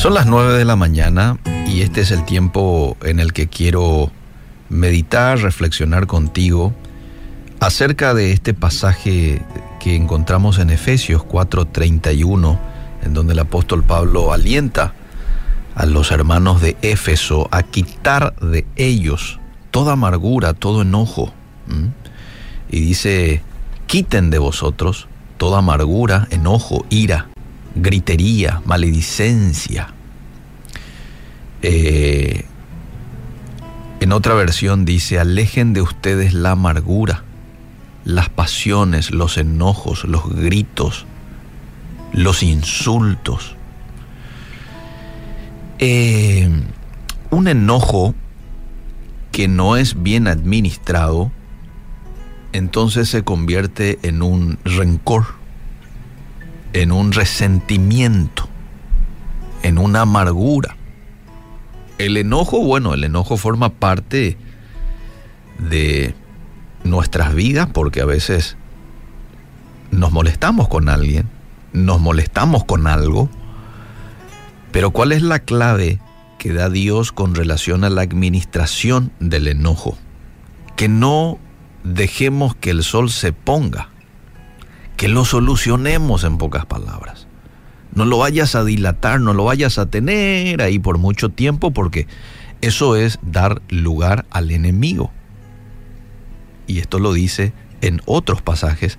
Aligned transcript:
Son 0.00 0.14
las 0.14 0.24
9 0.24 0.56
de 0.56 0.64
la 0.64 0.76
mañana 0.76 1.36
y 1.66 1.82
este 1.82 2.00
es 2.00 2.10
el 2.10 2.24
tiempo 2.24 2.96
en 3.02 3.20
el 3.20 3.34
que 3.34 3.48
quiero 3.48 4.10
meditar, 4.70 5.40
reflexionar 5.40 6.06
contigo 6.06 6.72
acerca 7.60 8.14
de 8.14 8.32
este 8.32 8.54
pasaje 8.54 9.42
que 9.78 9.96
encontramos 9.96 10.58
en 10.58 10.70
Efesios 10.70 11.22
4:31, 11.22 12.58
en 13.02 13.12
donde 13.12 13.34
el 13.34 13.40
apóstol 13.40 13.84
Pablo 13.84 14.32
alienta 14.32 14.94
a 15.74 15.84
los 15.84 16.12
hermanos 16.12 16.62
de 16.62 16.78
Éfeso 16.80 17.48
a 17.50 17.62
quitar 17.62 18.34
de 18.40 18.64
ellos 18.76 19.38
toda 19.70 19.92
amargura, 19.92 20.54
todo 20.54 20.80
enojo. 20.80 21.34
Y 22.70 22.80
dice, 22.80 23.42
quiten 23.86 24.30
de 24.30 24.38
vosotros 24.38 25.08
toda 25.36 25.58
amargura, 25.58 26.26
enojo, 26.30 26.86
ira, 26.88 27.28
gritería, 27.74 28.62
maledicencia. 28.64 29.94
Eh, 31.62 32.44
en 34.00 34.12
otra 34.12 34.34
versión 34.34 34.84
dice, 34.84 35.18
alejen 35.18 35.72
de 35.72 35.82
ustedes 35.82 36.32
la 36.32 36.52
amargura, 36.52 37.24
las 38.04 38.28
pasiones, 38.28 39.10
los 39.10 39.36
enojos, 39.36 40.04
los 40.04 40.28
gritos, 40.34 41.06
los 42.12 42.42
insultos. 42.42 43.56
Eh, 45.78 46.50
un 47.30 47.48
enojo 47.48 48.14
que 49.32 49.48
no 49.48 49.76
es 49.76 50.02
bien 50.02 50.28
administrado, 50.28 51.30
entonces 52.52 53.08
se 53.08 53.22
convierte 53.22 53.98
en 54.02 54.22
un 54.22 54.58
rencor 54.64 55.39
en 56.72 56.92
un 56.92 57.12
resentimiento, 57.12 58.48
en 59.62 59.78
una 59.78 60.02
amargura. 60.02 60.76
El 61.98 62.16
enojo, 62.16 62.60
bueno, 62.60 62.94
el 62.94 63.04
enojo 63.04 63.36
forma 63.36 63.70
parte 63.70 64.36
de 65.58 66.14
nuestras 66.84 67.34
vidas 67.34 67.68
porque 67.72 68.00
a 68.00 68.06
veces 68.06 68.56
nos 69.90 70.12
molestamos 70.12 70.68
con 70.68 70.88
alguien, 70.88 71.28
nos 71.72 72.00
molestamos 72.00 72.64
con 72.64 72.86
algo, 72.86 73.28
pero 74.72 74.92
¿cuál 74.92 75.12
es 75.12 75.22
la 75.22 75.40
clave 75.40 75.98
que 76.38 76.52
da 76.52 76.70
Dios 76.70 77.12
con 77.12 77.34
relación 77.34 77.84
a 77.84 77.90
la 77.90 78.02
administración 78.02 79.12
del 79.20 79.48
enojo? 79.48 79.98
Que 80.76 80.88
no 80.88 81.38
dejemos 81.84 82.54
que 82.54 82.70
el 82.70 82.82
sol 82.82 83.10
se 83.10 83.32
ponga 83.32 83.89
que 85.00 85.08
lo 85.08 85.24
solucionemos 85.24 86.24
en 86.24 86.36
pocas 86.36 86.66
palabras. 86.66 87.26
No 87.94 88.04
lo 88.04 88.18
vayas 88.18 88.54
a 88.54 88.64
dilatar, 88.64 89.18
no 89.18 89.32
lo 89.32 89.44
vayas 89.44 89.78
a 89.78 89.86
tener 89.86 90.60
ahí 90.60 90.78
por 90.78 90.98
mucho 90.98 91.30
tiempo 91.30 91.70
porque 91.70 92.06
eso 92.60 92.96
es 92.96 93.18
dar 93.22 93.62
lugar 93.70 94.26
al 94.28 94.50
enemigo. 94.50 95.10
Y 96.66 96.80
esto 96.80 96.98
lo 96.98 97.14
dice 97.14 97.54
en 97.80 98.02
otros 98.04 98.42
pasajes 98.42 98.98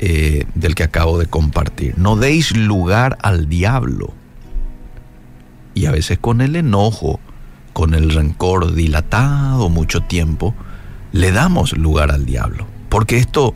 eh, 0.00 0.44
del 0.54 0.74
que 0.74 0.82
acabo 0.84 1.18
de 1.18 1.24
compartir. 1.24 1.96
No 1.96 2.16
deis 2.16 2.54
lugar 2.54 3.16
al 3.22 3.48
diablo. 3.48 4.12
Y 5.72 5.86
a 5.86 5.92
veces 5.92 6.18
con 6.18 6.42
el 6.42 6.56
enojo, 6.56 7.20
con 7.72 7.94
el 7.94 8.10
rencor 8.10 8.74
dilatado 8.74 9.70
mucho 9.70 10.02
tiempo, 10.02 10.54
le 11.10 11.32
damos 11.32 11.74
lugar 11.74 12.10
al 12.10 12.26
diablo. 12.26 12.66
Porque 12.90 13.16
esto 13.16 13.54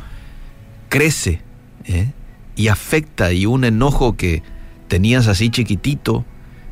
crece 0.89 1.45
¿eh? 1.87 2.13
y 2.57 2.69
afecta 2.69 3.33
y 3.33 3.47
un 3.47 3.65
enojo 3.65 4.17
que 4.17 4.43
tenías 4.89 5.29
así 5.29 5.51
chiquitito, 5.51 6.25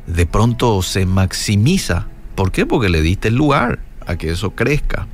de 0.07 0.25
pronto 0.25 0.81
se 0.81 1.05
maximiza. 1.05 2.07
¿Por 2.35 2.51
qué? 2.51 2.65
Porque 2.65 2.89
le 2.89 3.01
diste 3.01 3.29
el 3.29 3.35
lugar 3.35 3.79
a 4.05 4.17
que 4.17 4.31
eso 4.31 4.51
crezca 4.51 5.07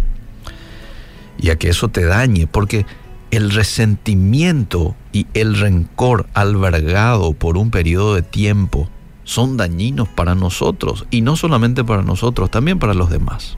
y 1.38 1.50
a 1.50 1.58
que 1.58 1.70
eso 1.70 1.90
te 1.90 2.04
dañe, 2.06 2.48
porque 2.48 2.86
el 3.32 3.52
resentimiento 3.52 4.96
y 5.14 5.28
el 5.34 5.58
rencor 5.58 6.28
albergado 6.34 7.34
por 7.34 7.58
un 7.58 7.72
periodo 7.72 8.16
de 8.16 8.22
tiempo 8.22 8.90
son 9.24 9.56
dañinos 9.56 10.08
para 10.10 10.36
nosotros 10.36 11.06
y 11.12 11.22
no 11.22 11.36
solamente 11.36 11.84
para 11.84 12.02
nosotros, 12.02 12.50
también 12.52 12.80
para 12.80 12.94
los 12.94 13.10
demás. 13.10 13.58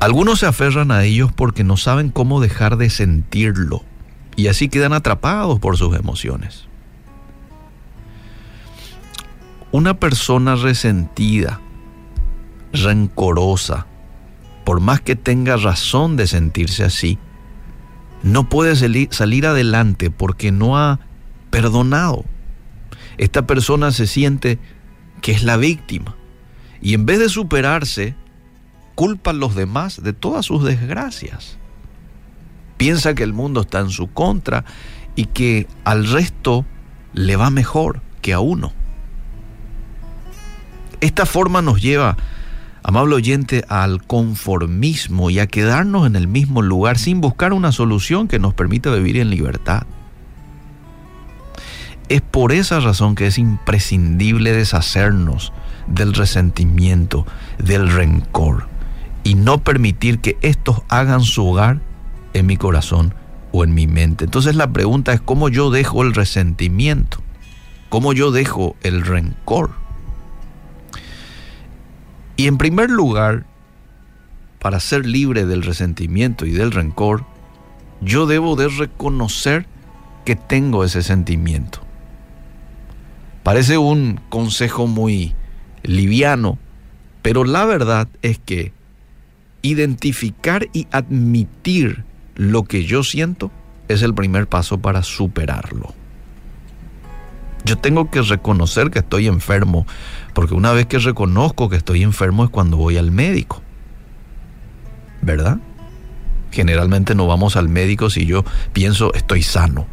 Algunos 0.00 0.40
se 0.40 0.46
aferran 0.46 0.90
a 0.90 1.04
ellos 1.04 1.30
porque 1.32 1.64
no 1.64 1.76
saben 1.76 2.10
cómo 2.10 2.40
dejar 2.40 2.76
de 2.76 2.90
sentirlo 2.90 3.84
y 4.36 4.48
así 4.48 4.68
quedan 4.68 4.92
atrapados 4.92 5.58
por 5.60 5.76
sus 5.76 5.96
emociones. 5.96 6.66
Una 9.72 9.94
persona 9.94 10.54
resentida, 10.54 11.60
rencorosa, 12.72 13.86
por 14.64 14.80
más 14.80 15.00
que 15.00 15.16
tenga 15.16 15.56
razón 15.56 16.16
de 16.16 16.26
sentirse 16.26 16.84
así, 16.84 17.18
no 18.22 18.48
puede 18.48 18.76
salir 19.10 19.46
adelante 19.46 20.10
porque 20.10 20.52
no 20.52 20.78
ha 20.78 21.00
perdonado. 21.50 22.24
Esta 23.18 23.46
persona 23.46 23.90
se 23.90 24.06
siente 24.06 24.58
que 25.20 25.32
es 25.32 25.42
la 25.42 25.56
víctima 25.56 26.16
y 26.80 26.94
en 26.94 27.06
vez 27.06 27.18
de 27.18 27.28
superarse, 27.28 28.14
culpa 28.94 29.30
a 29.30 29.34
los 29.34 29.54
demás 29.54 30.02
de 30.02 30.12
todas 30.12 30.46
sus 30.46 30.64
desgracias 30.64 31.58
piensa 32.76 33.14
que 33.14 33.22
el 33.22 33.32
mundo 33.32 33.62
está 33.62 33.80
en 33.80 33.90
su 33.90 34.08
contra 34.08 34.64
y 35.16 35.26
que 35.26 35.66
al 35.84 36.08
resto 36.08 36.64
le 37.12 37.36
va 37.36 37.50
mejor 37.50 38.02
que 38.20 38.32
a 38.32 38.40
uno. 38.40 38.72
Esta 41.00 41.26
forma 41.26 41.60
nos 41.60 41.82
lleva, 41.82 42.16
amable 42.82 43.16
oyente, 43.16 43.64
al 43.68 44.02
conformismo 44.04 45.30
y 45.30 45.38
a 45.38 45.46
quedarnos 45.46 46.06
en 46.06 46.16
el 46.16 46.28
mismo 46.28 46.62
lugar 46.62 46.98
sin 46.98 47.20
buscar 47.20 47.52
una 47.52 47.72
solución 47.72 48.26
que 48.28 48.38
nos 48.38 48.54
permita 48.54 48.90
vivir 48.90 49.18
en 49.18 49.30
libertad. 49.30 49.82
Es 52.08 52.20
por 52.20 52.52
esa 52.52 52.80
razón 52.80 53.14
que 53.14 53.26
es 53.26 53.38
imprescindible 53.38 54.52
deshacernos 54.52 55.52
del 55.86 56.14
resentimiento, 56.14 57.26
del 57.58 57.90
rencor 57.90 58.66
y 59.22 59.34
no 59.34 59.62
permitir 59.62 60.18
que 60.20 60.36
estos 60.42 60.82
hagan 60.88 61.22
su 61.22 61.46
hogar 61.46 61.80
en 62.34 62.46
mi 62.46 62.56
corazón 62.56 63.14
o 63.52 63.64
en 63.64 63.72
mi 63.72 63.86
mente. 63.86 64.24
Entonces 64.24 64.56
la 64.56 64.72
pregunta 64.72 65.12
es 65.12 65.20
cómo 65.20 65.48
yo 65.48 65.70
dejo 65.70 66.02
el 66.02 66.12
resentimiento, 66.12 67.18
cómo 67.88 68.12
yo 68.12 68.30
dejo 68.30 68.76
el 68.82 69.02
rencor. 69.02 69.70
Y 72.36 72.48
en 72.48 72.58
primer 72.58 72.90
lugar, 72.90 73.46
para 74.58 74.80
ser 74.80 75.06
libre 75.06 75.46
del 75.46 75.62
resentimiento 75.62 76.46
y 76.46 76.50
del 76.50 76.72
rencor, 76.72 77.24
yo 78.00 78.26
debo 78.26 78.56
de 78.56 78.68
reconocer 78.68 79.66
que 80.24 80.36
tengo 80.36 80.84
ese 80.84 81.02
sentimiento. 81.02 81.80
Parece 83.44 83.78
un 83.78 84.20
consejo 84.30 84.86
muy 84.86 85.34
liviano, 85.82 86.58
pero 87.22 87.44
la 87.44 87.66
verdad 87.66 88.08
es 88.22 88.38
que 88.38 88.72
identificar 89.62 90.66
y 90.72 90.88
admitir 90.90 92.04
lo 92.34 92.64
que 92.64 92.84
yo 92.84 93.02
siento 93.02 93.50
es 93.88 94.02
el 94.02 94.14
primer 94.14 94.46
paso 94.46 94.78
para 94.78 95.02
superarlo. 95.02 95.94
Yo 97.64 97.78
tengo 97.78 98.10
que 98.10 98.20
reconocer 98.20 98.90
que 98.90 98.98
estoy 98.98 99.26
enfermo, 99.26 99.86
porque 100.34 100.54
una 100.54 100.72
vez 100.72 100.86
que 100.86 100.98
reconozco 100.98 101.70
que 101.70 101.76
estoy 101.76 102.02
enfermo 102.02 102.44
es 102.44 102.50
cuando 102.50 102.76
voy 102.76 102.98
al 102.98 103.10
médico. 103.10 103.62
¿Verdad? 105.22 105.58
Generalmente 106.50 107.14
no 107.14 107.26
vamos 107.26 107.56
al 107.56 107.68
médico 107.68 108.10
si 108.10 108.26
yo 108.26 108.44
pienso 108.74 109.14
estoy 109.14 109.42
sano. 109.42 109.86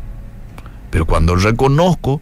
Pero 0.89 1.05
cuando 1.05 1.35
reconozco, 1.37 2.21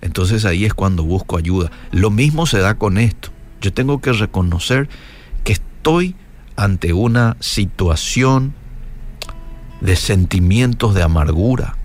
entonces 0.00 0.44
ahí 0.44 0.64
es 0.64 0.74
cuando 0.74 1.04
busco 1.04 1.38
ayuda. 1.38 1.70
Lo 1.92 2.10
mismo 2.10 2.46
se 2.46 2.58
da 2.58 2.74
con 2.74 2.98
esto. 2.98 3.30
Yo 3.60 3.72
tengo 3.72 4.00
que 4.00 4.12
reconocer 4.12 4.88
que 5.44 5.52
estoy 5.52 6.16
ante 6.56 6.92
una 6.92 7.36
situación 7.38 8.54
de 9.80 9.96
sentimientos 9.96 10.94
de 10.94 11.02
amargura, 11.02 11.76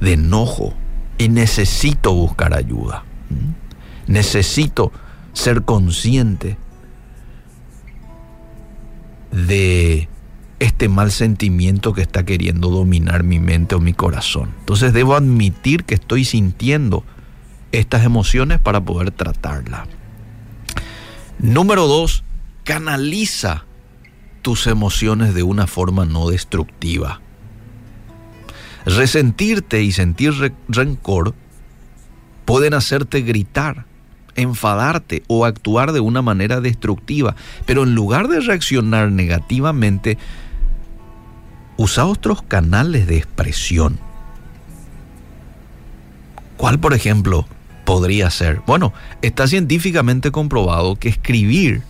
de 0.00 0.14
enojo, 0.14 0.74
y 1.18 1.28
necesito 1.28 2.14
buscar 2.14 2.54
ayuda. 2.54 3.04
Necesito 4.06 4.92
ser 5.32 5.62
consciente 5.62 6.56
de 9.30 10.08
este 10.58 10.88
mal 10.88 11.10
sentimiento 11.10 11.92
que 11.92 12.02
está 12.02 12.24
queriendo 12.24 12.68
dominar 12.70 13.22
mi 13.22 13.38
mente 13.38 13.74
o 13.74 13.80
mi 13.80 13.92
corazón. 13.92 14.54
Entonces 14.60 14.92
debo 14.92 15.14
admitir 15.14 15.84
que 15.84 15.94
estoy 15.94 16.24
sintiendo 16.24 17.04
estas 17.72 18.04
emociones 18.04 18.60
para 18.60 18.80
poder 18.80 19.10
tratarlas. 19.10 19.88
Número 21.38 21.86
dos, 21.86 22.24
canaliza 22.64 23.64
tus 24.42 24.66
emociones 24.66 25.34
de 25.34 25.42
una 25.42 25.66
forma 25.66 26.04
no 26.04 26.28
destructiva. 26.28 27.20
Resentirte 28.86 29.82
y 29.82 29.92
sentir 29.92 30.54
rencor 30.68 31.34
pueden 32.44 32.74
hacerte 32.74 33.22
gritar 33.22 33.86
enfadarte 34.36 35.22
o 35.26 35.44
actuar 35.44 35.92
de 35.92 36.00
una 36.00 36.22
manera 36.22 36.60
destructiva. 36.60 37.36
Pero 37.66 37.82
en 37.82 37.94
lugar 37.94 38.28
de 38.28 38.40
reaccionar 38.40 39.10
negativamente, 39.10 40.18
usa 41.76 42.06
otros 42.06 42.42
canales 42.42 43.06
de 43.06 43.18
expresión. 43.18 43.98
¿Cuál, 46.56 46.78
por 46.78 46.92
ejemplo, 46.92 47.46
podría 47.84 48.30
ser? 48.30 48.60
Bueno, 48.66 48.92
está 49.22 49.46
científicamente 49.46 50.30
comprobado 50.30 50.96
que 50.96 51.08
escribir 51.08 51.82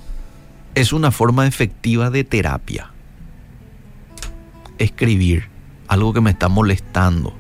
es 0.75 0.93
una 0.93 1.11
forma 1.11 1.47
efectiva 1.47 2.11
de 2.11 2.25
terapia. 2.25 2.93
Escribir, 4.79 5.50
algo 5.91 6.15
que 6.15 6.23
me 6.23 6.31
está 6.31 6.49
molestando 6.49 7.35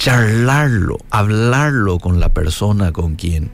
charlarlo, 0.00 0.96
hablarlo 1.10 1.98
con 1.98 2.20
la 2.20 2.30
persona 2.30 2.90
con 2.90 3.16
quien 3.16 3.50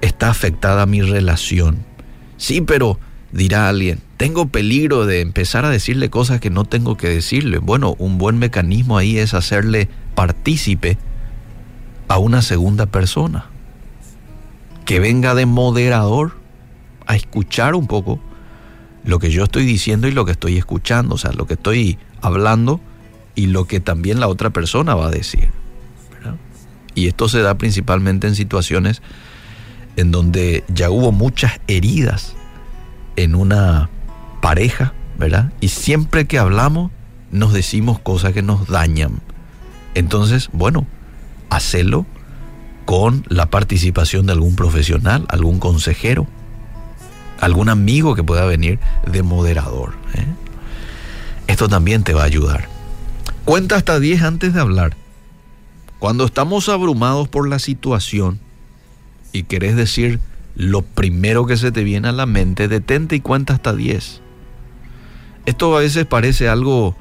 está 0.00 0.30
afectada 0.30 0.84
mi 0.84 1.00
relación. 1.00 1.86
Sí, 2.38 2.60
pero 2.60 2.98
dirá 3.30 3.68
alguien, 3.68 4.00
tengo 4.16 4.48
peligro 4.48 5.06
de 5.06 5.20
empezar 5.20 5.64
a 5.64 5.70
decirle 5.70 6.10
cosas 6.10 6.40
que 6.40 6.50
no 6.50 6.64
tengo 6.64 6.96
que 6.96 7.08
decirle. 7.08 7.58
Bueno, 7.58 7.94
un 8.00 8.18
buen 8.18 8.36
mecanismo 8.38 8.98
ahí 8.98 9.16
es 9.16 9.32
hacerle 9.32 9.88
partícipe 10.16 10.98
a 12.08 12.18
una 12.18 12.42
segunda 12.42 12.86
persona. 12.86 13.46
Que 14.86 14.98
venga 14.98 15.36
de 15.36 15.46
moderador 15.46 16.32
a 17.06 17.14
escuchar 17.14 17.76
un 17.76 17.86
poco 17.86 18.18
lo 19.08 19.18
que 19.18 19.30
yo 19.30 19.44
estoy 19.44 19.64
diciendo 19.64 20.06
y 20.06 20.12
lo 20.12 20.26
que 20.26 20.32
estoy 20.32 20.58
escuchando, 20.58 21.14
o 21.14 21.18
sea, 21.18 21.32
lo 21.32 21.46
que 21.46 21.54
estoy 21.54 21.98
hablando 22.20 22.78
y 23.34 23.46
lo 23.46 23.64
que 23.64 23.80
también 23.80 24.20
la 24.20 24.28
otra 24.28 24.50
persona 24.50 24.94
va 24.94 25.06
a 25.06 25.10
decir. 25.10 25.48
Y 26.94 27.06
esto 27.06 27.26
se 27.26 27.40
da 27.40 27.56
principalmente 27.56 28.26
en 28.26 28.34
situaciones 28.34 29.00
en 29.96 30.10
donde 30.10 30.62
ya 30.68 30.90
hubo 30.90 31.10
muchas 31.10 31.58
heridas 31.68 32.34
en 33.16 33.34
una 33.34 33.88
pareja, 34.42 34.92
¿verdad? 35.18 35.54
Y 35.62 35.68
siempre 35.68 36.26
que 36.26 36.38
hablamos 36.38 36.90
nos 37.30 37.54
decimos 37.54 37.98
cosas 37.98 38.34
que 38.34 38.42
nos 38.42 38.68
dañan. 38.68 39.20
Entonces, 39.94 40.50
bueno, 40.52 40.86
hacelo 41.48 42.04
con 42.84 43.24
la 43.30 43.46
participación 43.46 44.26
de 44.26 44.32
algún 44.32 44.54
profesional, 44.54 45.24
algún 45.30 45.60
consejero, 45.60 46.26
algún 47.40 47.68
amigo 47.68 48.14
que 48.14 48.24
pueda 48.24 48.44
venir 48.44 48.78
de 49.06 49.22
moderador. 49.22 49.94
¿eh? 50.14 50.26
Esto 51.46 51.68
también 51.68 52.02
te 52.04 52.14
va 52.14 52.22
a 52.22 52.26
ayudar. 52.26 52.68
Cuenta 53.44 53.76
hasta 53.76 53.98
10 53.98 54.22
antes 54.22 54.54
de 54.54 54.60
hablar. 54.60 54.96
Cuando 55.98 56.26
estamos 56.26 56.68
abrumados 56.68 57.28
por 57.28 57.48
la 57.48 57.58
situación 57.58 58.38
y 59.32 59.44
querés 59.44 59.76
decir 59.76 60.20
lo 60.54 60.82
primero 60.82 61.46
que 61.46 61.56
se 61.56 61.72
te 61.72 61.84
viene 61.84 62.08
a 62.08 62.12
la 62.12 62.26
mente, 62.26 62.68
detente 62.68 63.16
y 63.16 63.20
cuenta 63.20 63.54
hasta 63.54 63.74
10. 63.74 64.20
Esto 65.46 65.76
a 65.76 65.80
veces 65.80 66.04
parece 66.04 66.48
algo 66.48 66.96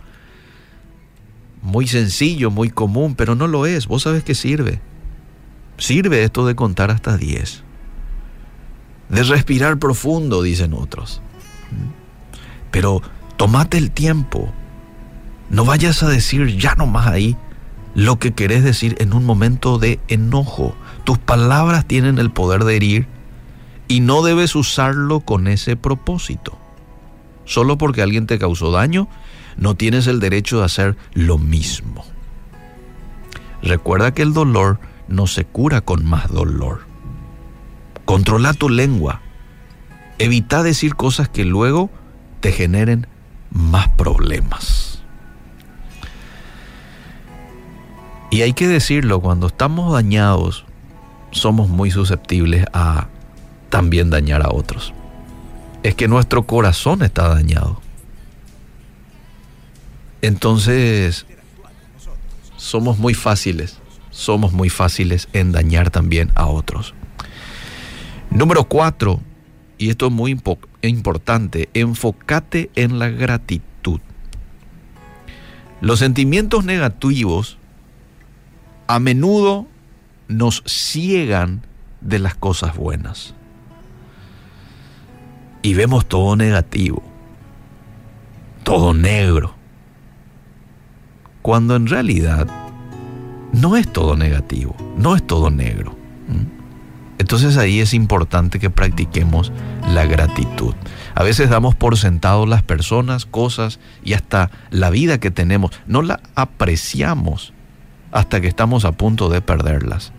muy 1.62 1.88
sencillo, 1.88 2.50
muy 2.50 2.70
común, 2.70 3.16
pero 3.16 3.36
no 3.36 3.48
lo 3.48 3.66
es. 3.66 3.88
Vos 3.88 4.04
sabes 4.04 4.24
que 4.24 4.36
sirve. 4.36 4.80
Sirve 5.78 6.24
esto 6.24 6.46
de 6.48 6.56
contar 6.56 6.92
hasta 6.92 7.18
10. 7.18 7.64
De 9.10 9.24
respirar 9.24 9.78
profundo, 9.78 10.42
dicen 10.42 10.74
otros. 10.74 11.22
Pero 12.72 13.02
tomate 13.38 13.78
el 13.78 13.92
tiempo 13.92 14.52
no 15.50 15.64
vayas 15.64 16.04
a 16.04 16.10
decir 16.10 16.58
ya 16.58 16.76
nomás 16.76 17.08
ahí 17.08 17.38
lo 17.96 18.20
que 18.20 18.34
querés 18.34 18.64
decir 18.64 18.96
en 19.00 19.14
un 19.14 19.26
momento 19.26 19.80
de 19.80 20.00
enojo. 20.08 20.76
Tus 21.04 21.18
palabras 21.18 21.88
tienen 21.88 22.20
el 22.20 22.32
poder 22.32 22.64
de 22.64 22.76
herir 22.76 23.08
y 23.88 24.02
no 24.02 24.22
debes 24.22 24.56
usarlo 24.56 25.22
con 25.22 25.48
ese 25.48 25.76
propósito. 25.78 26.58
Solo 27.46 27.78
porque 27.78 28.02
alguien 28.02 28.28
te 28.28 28.40
causó 28.40 28.72
daño, 28.72 29.08
no 29.56 29.76
tienes 29.76 30.08
el 30.08 30.20
derecho 30.20 30.60
de 30.60 30.66
hacer 30.66 30.98
lo 31.14 31.38
mismo. 31.38 32.04
Recuerda 33.62 34.14
que 34.14 34.22
el 34.22 34.34
dolor 34.34 34.80
no 35.08 35.26
se 35.26 35.46
cura 35.46 35.82
con 35.82 36.06
más 36.06 36.32
dolor. 36.32 36.82
Controla 38.08 38.54
tu 38.54 38.70
lengua. 38.70 39.20
Evita 40.18 40.64
decir 40.64 40.96
cosas 40.96 41.28
que 41.28 41.44
luego 41.44 41.90
te 42.40 42.54
generen 42.54 43.06
más 43.52 43.90
problemas. 43.90 45.04
Y 48.32 48.44
hay 48.44 48.54
que 48.54 48.66
decirlo, 48.66 49.20
cuando 49.20 49.48
estamos 49.48 49.92
dañados, 49.92 50.64
somos 51.32 51.68
muy 51.68 51.92
susceptibles 51.92 52.66
a 52.72 53.10
también 53.70 54.10
dañar 54.10 54.42
a 54.42 54.52
otros. 54.54 54.94
Es 55.84 55.94
que 55.94 56.08
nuestro 56.08 56.48
corazón 56.48 57.02
está 57.02 57.28
dañado. 57.28 57.82
Entonces, 60.22 61.26
somos 62.56 63.00
muy 63.00 63.14
fáciles, 63.14 63.80
somos 64.12 64.54
muy 64.54 64.70
fáciles 64.70 65.28
en 65.34 65.52
dañar 65.52 65.90
también 65.90 66.32
a 66.36 66.46
otros. 66.46 66.94
Número 68.30 68.66
cuatro, 68.66 69.20
y 69.78 69.90
esto 69.90 70.08
es 70.08 70.12
muy 70.12 70.38
importante, 70.82 71.70
enfócate 71.74 72.70
en 72.76 73.00
la 73.00 73.10
gratitud. 73.10 74.00
Los 75.82 76.00
sentimientos 76.00 76.66
negativos 76.66 77.58
a 78.88 79.00
menudo 79.00 79.68
nos 80.28 80.64
ciegan 80.66 81.62
de 82.02 82.20
las 82.20 82.36
cosas 82.36 82.76
buenas. 82.76 83.34
Y 85.62 85.74
vemos 85.74 86.08
todo 86.08 86.36
negativo, 86.36 87.04
todo 88.64 88.94
negro, 88.94 89.56
cuando 91.42 91.76
en 91.76 91.88
realidad 91.88 92.48
no 93.54 93.78
es 93.78 93.92
todo 93.92 94.16
negativo, 94.16 94.76
no 94.98 95.16
es 95.16 95.26
todo 95.26 95.50
negro. 95.50 95.96
Entonces 97.20 97.58
ahí 97.58 97.80
es 97.80 97.94
importante 97.94 98.60
que 98.60 98.70
practiquemos 98.70 99.52
la 99.88 100.06
gratitud. 100.06 100.76
A 101.16 101.24
veces 101.24 101.50
damos 101.50 101.76
por 101.76 101.98
sentado 101.98 102.46
las 102.46 102.62
personas, 102.62 103.26
cosas 103.26 103.80
y 104.04 104.14
hasta 104.14 104.52
la 104.70 104.90
vida 104.90 105.20
que 105.20 105.32
tenemos. 105.32 105.72
No 105.88 106.02
la 106.02 106.20
apreciamos 106.36 107.54
hasta 108.12 108.40
que 108.40 108.48
estamos 108.48 108.86
a 108.86 108.92
punto 108.92 109.30
de 109.30 109.42
perderlas. 109.42 110.14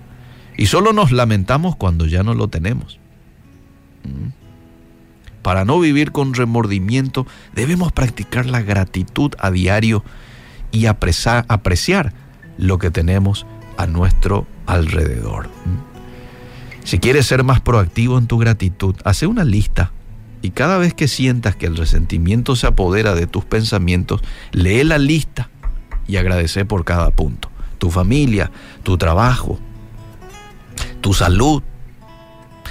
Y 0.57 0.67
solo 0.67 0.93
nos 0.93 1.13
lamentamos 1.13 1.77
cuando 1.77 2.07
ya 2.07 2.25
no 2.25 2.35
lo 2.35 2.49
tenemos. 2.49 2.99
Mm. 4.03 4.31
Para 5.43 5.65
no 5.65 5.79
vivir 5.79 6.11
con 6.11 6.35
remordimiento, 6.35 7.27
debemos 7.55 7.93
practicar 7.93 8.47
la 8.47 8.61
gratitud 8.61 9.33
a 9.39 9.53
diario 9.53 10.05
y 10.73 10.87
apreciar, 10.87 11.45
apreciar 11.49 12.13
lo 12.59 12.79
que 12.79 12.91
tenemos 12.91 13.47
a 13.77 13.87
nuestro 13.87 14.47
alrededor. 14.67 15.49
Si 16.89 16.99
quieres 16.99 17.27
ser 17.27 17.45
más 17.45 17.61
proactivo 17.61 18.17
en 18.17 18.27
tu 18.27 18.39
gratitud, 18.39 18.95
hace 19.05 19.27
una 19.27 19.45
lista 19.45 19.93
y 20.41 20.53
cada 20.53 20.79
vez 20.79 20.95
que 20.95 21.07
sientas 21.07 21.55
que 21.55 21.67
el 21.67 21.77
resentimiento 21.77 22.57
se 22.57 22.67
apodera 22.67 23.15
de 23.15 23.27
tus 23.27 23.45
pensamientos, 23.45 24.23
lee 24.53 24.85
la 24.85 24.97
lista 24.97 25.51
y 26.07 26.17
agradece 26.17 26.65
por 26.65 26.87
cada 26.87 27.11
punto 27.11 27.51
tu 27.77 27.91
familia, 27.91 28.51
tu 28.85 28.97
trabajo, 28.97 29.59
tu 31.03 31.13
salud, 31.13 31.63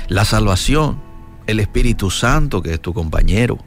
la 0.07 0.25
salvación, 0.25 0.99
el 1.45 1.59
Espíritu 1.59 2.09
Santo 2.09 2.63
que 2.63 2.73
es 2.73 2.81
tu 2.81 2.95
compañero. 2.95 3.59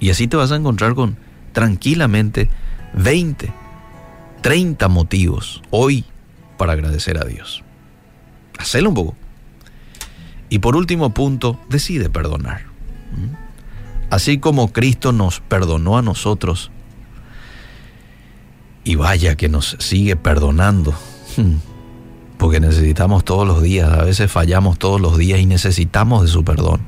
Y 0.00 0.10
así 0.10 0.26
te 0.26 0.38
vas 0.38 0.50
a 0.50 0.56
encontrar 0.56 0.96
con 0.96 1.16
tranquilamente 1.52 2.50
20, 2.94 3.52
30 4.42 4.88
motivos 4.88 5.62
hoy 5.70 6.04
para 6.58 6.72
agradecer 6.72 7.16
a 7.16 7.24
Dios. 7.24 7.62
Hacelo 8.58 8.88
un 8.88 8.94
poco. 8.96 9.19
Y 10.50 10.58
por 10.58 10.76
último 10.76 11.10
punto, 11.10 11.58
decide 11.68 12.10
perdonar. 12.10 12.64
¿Mm? 13.12 13.34
Así 14.10 14.38
como 14.38 14.72
Cristo 14.72 15.12
nos 15.12 15.40
perdonó 15.40 15.96
a 15.96 16.02
nosotros, 16.02 16.70
y 18.84 18.94
vaya 18.96 19.36
que 19.36 19.48
nos 19.48 19.76
sigue 19.78 20.16
perdonando. 20.16 20.94
Hmm. 21.36 21.56
Porque 22.38 22.60
necesitamos 22.60 23.24
todos 23.24 23.46
los 23.46 23.62
días, 23.62 23.90
a 23.90 24.02
veces 24.02 24.30
fallamos 24.30 24.78
todos 24.78 25.00
los 25.00 25.18
días 25.18 25.40
y 25.40 25.46
necesitamos 25.46 26.22
de 26.22 26.28
su 26.28 26.42
perdón. 26.42 26.80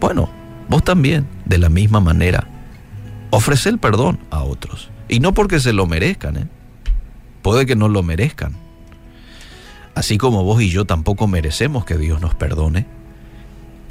Bueno, 0.00 0.30
vos 0.68 0.84
también, 0.84 1.26
de 1.44 1.58
la 1.58 1.68
misma 1.68 2.00
manera, 2.00 2.46
ofrece 3.30 3.68
el 3.68 3.78
perdón 3.78 4.20
a 4.30 4.44
otros. 4.44 4.90
Y 5.08 5.18
no 5.20 5.34
porque 5.34 5.58
se 5.58 5.72
lo 5.72 5.86
merezcan, 5.86 6.36
¿eh? 6.36 6.48
puede 7.42 7.66
que 7.66 7.74
no 7.74 7.88
lo 7.88 8.02
merezcan. 8.02 8.56
Así 9.94 10.18
como 10.18 10.44
vos 10.44 10.62
y 10.62 10.70
yo 10.70 10.84
tampoco 10.84 11.26
merecemos 11.26 11.84
que 11.84 11.98
Dios 11.98 12.20
nos 12.20 12.34
perdone, 12.34 12.86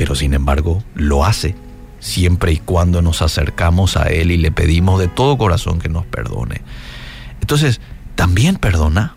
pero 0.01 0.15
sin 0.15 0.33
embargo 0.33 0.83
lo 0.95 1.25
hace 1.25 1.53
siempre 1.99 2.53
y 2.53 2.57
cuando 2.57 3.03
nos 3.03 3.21
acercamos 3.21 3.97
a 3.97 4.07
Él 4.07 4.31
y 4.31 4.37
le 4.37 4.51
pedimos 4.51 4.99
de 4.99 5.07
todo 5.07 5.37
corazón 5.37 5.77
que 5.77 5.89
nos 5.89 6.07
perdone. 6.07 6.61
Entonces, 7.39 7.79
también 8.15 8.55
perdona. 8.55 9.15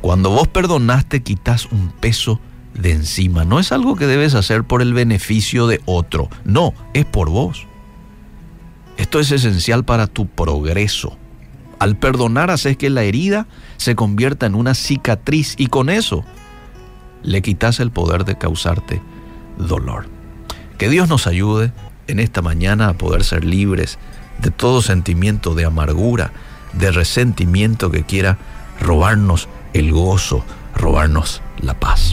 Cuando 0.00 0.30
vos 0.30 0.46
perdonaste, 0.46 1.24
quitas 1.24 1.66
un 1.72 1.88
peso 1.90 2.38
de 2.74 2.92
encima. 2.92 3.44
No 3.44 3.58
es 3.58 3.72
algo 3.72 3.96
que 3.96 4.06
debes 4.06 4.36
hacer 4.36 4.62
por 4.62 4.82
el 4.82 4.94
beneficio 4.94 5.66
de 5.66 5.80
otro. 5.84 6.28
No, 6.44 6.72
es 6.92 7.04
por 7.04 7.28
vos. 7.28 7.66
Esto 8.98 9.18
es 9.18 9.32
esencial 9.32 9.84
para 9.84 10.06
tu 10.06 10.28
progreso. 10.28 11.18
Al 11.80 11.96
perdonar 11.96 12.52
haces 12.52 12.76
que 12.76 12.88
la 12.88 13.02
herida 13.02 13.48
se 13.78 13.96
convierta 13.96 14.46
en 14.46 14.54
una 14.54 14.74
cicatriz 14.74 15.56
y 15.58 15.66
con 15.66 15.90
eso 15.90 16.24
le 17.24 17.42
quitas 17.42 17.80
el 17.80 17.90
poder 17.90 18.24
de 18.24 18.38
causarte 18.38 19.02
dolor. 19.56 20.06
Que 20.78 20.88
Dios 20.88 21.08
nos 21.08 21.26
ayude 21.26 21.72
en 22.06 22.20
esta 22.20 22.42
mañana 22.42 22.88
a 22.88 22.94
poder 22.94 23.24
ser 23.24 23.44
libres 23.44 23.98
de 24.38 24.50
todo 24.50 24.82
sentimiento 24.82 25.54
de 25.54 25.64
amargura, 25.64 26.32
de 26.72 26.90
resentimiento 26.90 27.90
que 27.90 28.04
quiera 28.04 28.38
robarnos 28.80 29.48
el 29.72 29.92
gozo, 29.92 30.44
robarnos 30.74 31.40
la 31.60 31.74
paz. 31.74 32.12